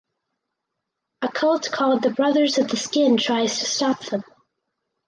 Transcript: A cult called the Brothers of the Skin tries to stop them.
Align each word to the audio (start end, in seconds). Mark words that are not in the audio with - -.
A 1.21 1.27
cult 1.31 1.69
called 1.71 2.01
the 2.01 2.09
Brothers 2.09 2.57
of 2.57 2.67
the 2.69 2.75
Skin 2.75 3.17
tries 3.17 3.59
to 3.59 3.65
stop 3.65 4.03
them. 4.05 4.23